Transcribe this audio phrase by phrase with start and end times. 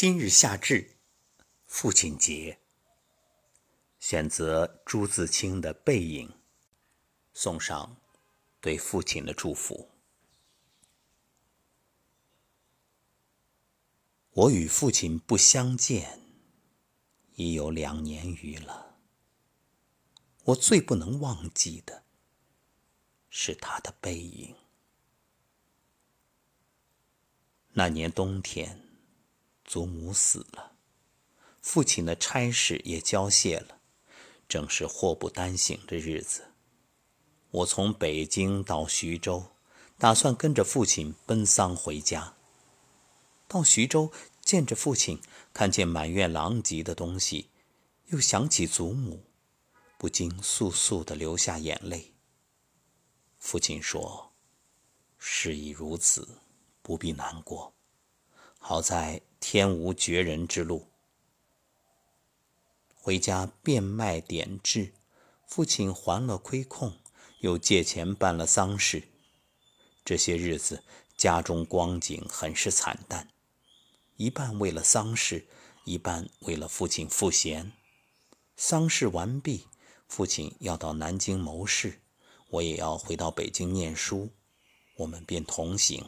[0.00, 0.96] 今日夏至，
[1.66, 2.58] 父亲节，
[3.98, 6.26] 选择朱自清的《背影》，
[7.34, 7.98] 送上
[8.62, 9.90] 对父亲的祝福。
[14.30, 16.18] 我与父亲不相见，
[17.34, 18.96] 已有两年余了。
[20.44, 22.04] 我最不能忘记的，
[23.28, 24.56] 是他的背影。
[27.72, 28.86] 那年冬天。
[29.70, 30.72] 祖母死了，
[31.60, 33.78] 父亲的差事也交卸了，
[34.48, 36.50] 正是祸不单行的日子。
[37.52, 39.52] 我从北京到徐州，
[39.96, 42.34] 打算跟着父亲奔丧回家。
[43.46, 44.10] 到徐州
[44.40, 45.22] 见着父亲，
[45.52, 47.48] 看见满院狼藉的东西，
[48.06, 49.22] 又想起祖母，
[49.96, 52.12] 不禁簌簌的流下眼泪。
[53.38, 54.32] 父亲说
[55.16, 56.28] ：“事已如此，
[56.82, 57.72] 不必难过。
[58.60, 60.86] 好在。”天无绝人之路。
[62.94, 64.92] 回家变卖点质，
[65.46, 66.98] 父亲还了亏空，
[67.40, 69.08] 又借钱办了丧事。
[70.04, 70.84] 这些日子
[71.16, 73.30] 家中光景很是惨淡，
[74.16, 75.48] 一半为了丧事，
[75.84, 77.72] 一半为了父亲赋闲。
[78.56, 79.66] 丧事完毕，
[80.06, 82.02] 父亲要到南京谋事，
[82.50, 84.28] 我也要回到北京念书，
[84.96, 86.06] 我们便同行。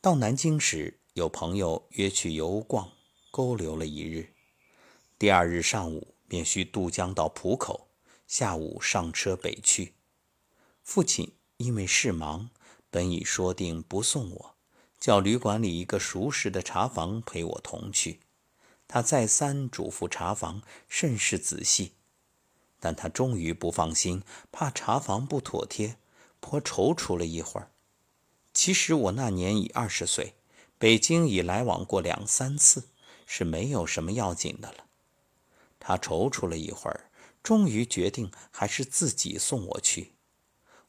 [0.00, 0.98] 到南京时。
[1.14, 2.92] 有朋友约去游逛，
[3.32, 4.32] 勾留了一日。
[5.18, 7.88] 第二日上午便需渡江到浦口，
[8.28, 9.94] 下午上车北去。
[10.84, 12.50] 父亲因为事忙，
[12.90, 14.54] 本已说定不送我，
[15.00, 18.20] 叫旅馆里一个熟识的茶房陪我同去。
[18.86, 21.94] 他再三嘱咐茶房甚是仔细，
[22.78, 25.96] 但他终于不放心，怕茶房不妥帖，
[26.38, 27.72] 颇踌躇了一会儿。
[28.62, 30.34] 其实我那年已二十岁。
[30.76, 32.88] 北京已来往过两三次，
[33.24, 34.84] 是没有什么要紧的了。
[35.78, 37.10] 他踌躇了一会儿，
[37.42, 40.12] 终于决定还是自己送我去。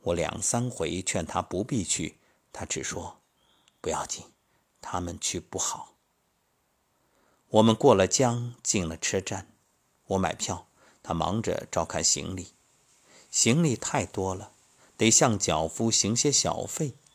[0.00, 2.18] 我两三回劝他不必去，
[2.52, 3.20] 他只说
[3.80, 4.24] ：“不要紧，
[4.80, 5.94] 他们去不好。”
[7.50, 9.46] 我们过了江，进了车站，
[10.06, 10.66] 我买票，
[11.04, 12.48] 他忙着照看行李。
[13.30, 14.54] 行李太多了，
[14.96, 16.94] 得向脚夫行些小费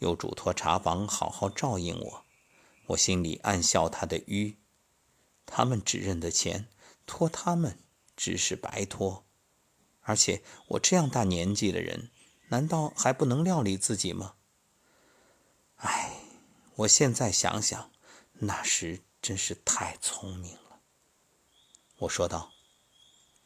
[0.00, 2.26] 又嘱托茶房好好照应我。
[2.88, 4.58] 我心里暗笑他的愚，
[5.46, 6.68] 他们只认得钱，
[7.06, 7.78] 托他们
[8.16, 9.24] 只是白托。
[10.00, 12.10] 而且我这样大年纪的人，
[12.48, 14.34] 难道还不能料理自己吗？
[15.76, 16.16] 唉，
[16.74, 17.92] 我现在想想，
[18.32, 20.80] 那时真是太聪明了。
[21.98, 22.52] 我说道：“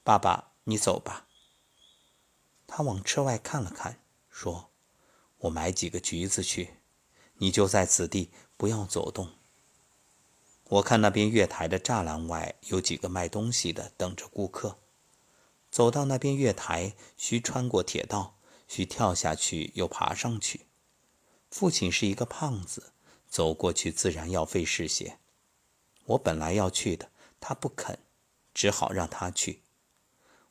[0.02, 1.28] 爸爸，你走吧。”
[2.66, 4.00] 他往车外看了看，
[4.30, 4.72] 说
[5.44, 6.74] ：“我买几个橘子去。”
[7.38, 9.30] 你就在此地，不要走动。
[10.68, 14.78] 我看那边月台的栅栏外有几个卖东西的，等着顾客。
[15.68, 18.36] 走到那边月台，需穿过铁道，
[18.68, 20.66] 需跳下去又爬上去。
[21.50, 22.92] 父亲是一个胖子，
[23.28, 25.18] 走过去自然要费事些。
[26.04, 27.10] 我本来要去的，
[27.40, 27.98] 他不肯，
[28.54, 29.62] 只好让他去。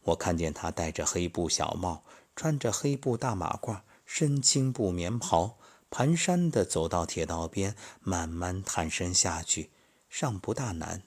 [0.02, 2.04] 我看见他戴着黑布小帽，
[2.36, 3.82] 穿着黑布大马褂，
[4.16, 5.58] 身青布棉袍。
[5.90, 9.72] 蹒跚地走到铁道边，慢慢探身下去，
[10.08, 11.02] 尚不大难。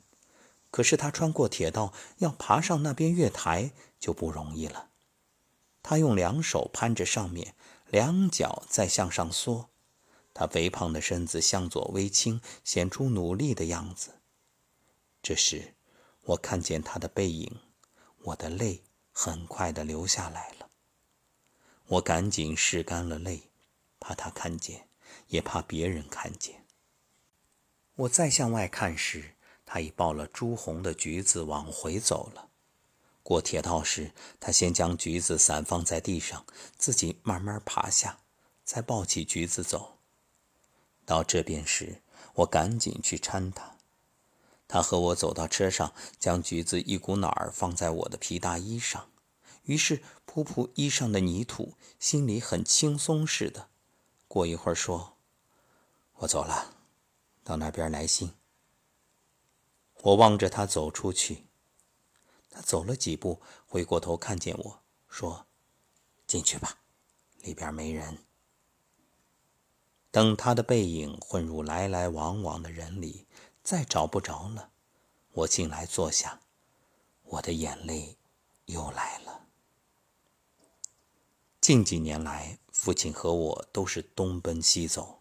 [0.72, 4.88] 可是他穿过铁道，要爬上那边月台就不容易了。
[5.84, 7.54] 他用两手攀着上面，
[7.90, 9.70] 两脚再向上缩。
[10.34, 14.14] 他肥胖的身子向左微倾，显出努力的样子。
[15.22, 15.74] 这时，
[16.22, 17.60] 我看见他的背影，
[18.24, 18.82] 我的泪
[19.12, 20.55] 很快地流下来了。
[21.86, 23.50] 我赶紧拭干了泪。
[23.98, 24.88] 怕他看见，
[25.28, 26.64] 也怕别人看见。
[27.96, 29.34] 我再向外看时，
[29.64, 32.50] 他已抱了朱红的橘子往回走了。
[33.22, 36.46] 过铁道时，他先将橘子散放在地上，
[36.76, 38.20] 自己慢慢爬下，
[38.64, 39.96] 再抱起橘子走。
[41.04, 42.02] 到这边时，
[42.34, 43.76] 我赶紧去搀他。
[44.68, 49.10] 他和我走到车上，将橘子一股脑儿放在我的皮大衣上，
[49.66, 53.68] 于是扑扑衣上的泥土，心里很轻松似的。
[54.26, 55.16] 过一会儿，说
[56.18, 56.74] ：“我走了，
[57.44, 58.32] 到那边来信。”
[60.02, 61.46] 我望着他走出去，
[62.50, 65.46] 他走了几步，回过头看见我说
[66.26, 66.78] ：“进去吧，
[67.40, 68.18] 里边没人。”
[70.12, 73.26] 等他的背影混入来来往往的人里，
[73.62, 74.70] 再找不着了，
[75.32, 76.40] 我进来坐下，
[77.24, 78.16] 我的眼泪
[78.66, 79.35] 又来了。
[81.66, 85.20] 近几年来，父亲和我都是东奔西走，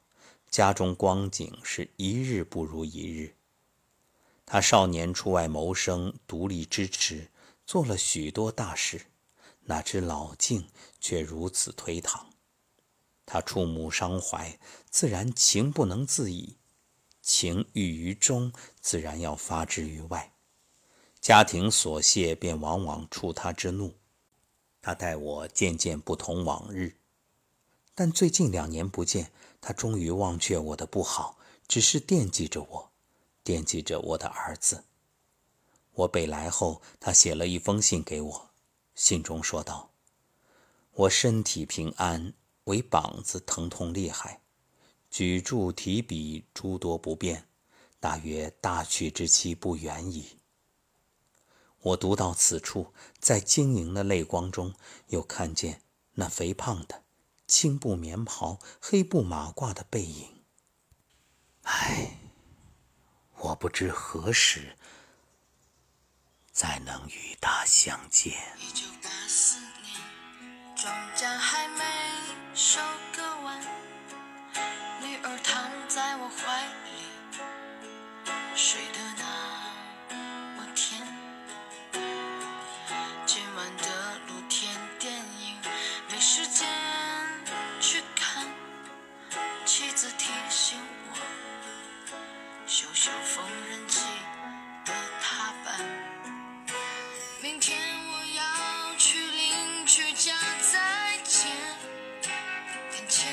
[0.52, 3.34] 家中光景是一日不如一日。
[4.46, 7.32] 他少年出外谋生，独立支持，
[7.66, 9.08] 做了许多大事，
[9.62, 10.68] 哪知老境
[11.00, 12.30] 却如此颓唐。
[13.26, 14.60] 他触目伤怀，
[14.92, 16.58] 自然情不能自已；
[17.24, 20.36] 情郁于中，自然要发之于外。
[21.20, 23.96] 家庭琐屑便往往触他之怒。
[24.86, 26.98] 他待我渐渐不同往日，
[27.96, 32.92] 但最近两年不见，他终于忘却我的不好，只是惦记着我，
[33.44, 34.84] 惦记着我的儿子。
[35.94, 38.50] 我北来后，他写了一封信给我，
[38.94, 39.90] 信中说道
[40.94, 42.36] ：“我身体平安。”
[42.66, 44.42] 为膀子疼痛厉害，
[45.10, 47.48] 举箸提笔诸多不便，
[48.00, 50.35] 大约大去之期不远矣。
[51.86, 54.74] 我读到此处，在晶莹的泪光中，
[55.10, 55.84] 又看见
[56.14, 57.04] 那肥胖的
[57.48, 60.44] 青布棉袍、黑布马褂的背影。
[61.62, 62.18] 唉，
[63.38, 64.76] 我不知何时
[66.52, 68.34] 再能与他相见。
[93.06, 94.00] 修修缝纫机
[94.84, 94.92] 的
[95.22, 95.80] 踏板。
[97.40, 97.78] 明天
[98.10, 101.46] 我要去邻居家再借
[102.90, 103.32] 点钱，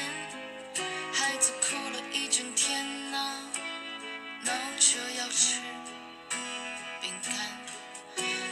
[1.10, 3.34] 孩子哭了一整天呐，
[4.44, 5.58] 闹着要吃
[7.00, 7.34] 饼干。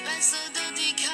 [0.07, 1.13] 蓝色的迪卡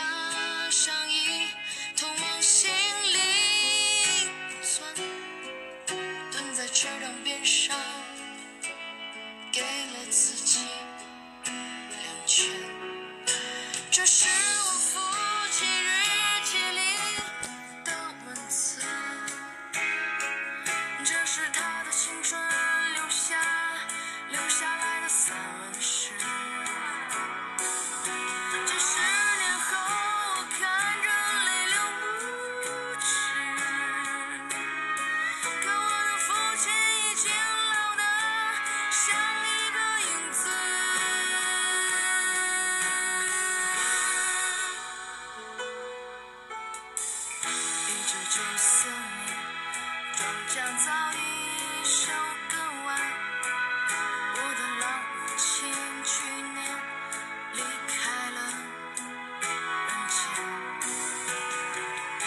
[13.97, 14.56] 这是
[50.17, 52.11] 庄稼早已收
[52.49, 52.89] 割完，
[54.33, 55.45] 我的老母亲
[56.05, 56.59] 去年
[57.53, 57.95] 离开
[58.31, 58.39] 了
[59.43, 59.49] 人
[60.09, 60.17] 间。
[62.19, 62.25] 你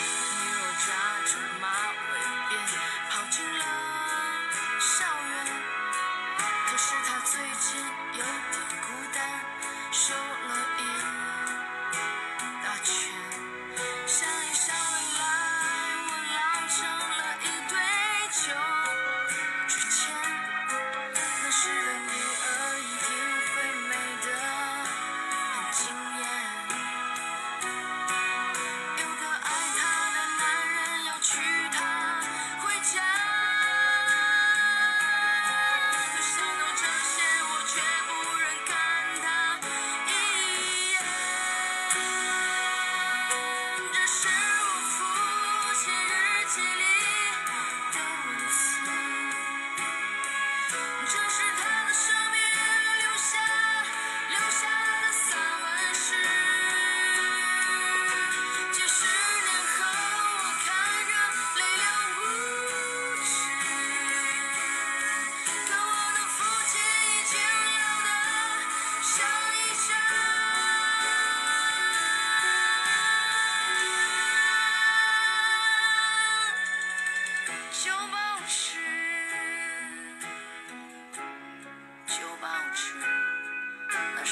[0.54, 0.56] 若
[0.86, 0.88] 扎
[1.26, 2.14] 着马尾
[2.48, 2.52] 辫
[3.10, 3.60] 跑进了
[4.80, 4.94] 校
[5.28, 5.34] 园，
[6.68, 7.68] 可是她最近
[8.14, 8.56] 有点
[8.86, 9.18] 孤单，
[9.92, 10.99] 瘦了一。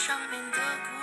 [0.08, 0.58] 上面的
[0.90, 0.97] 故事。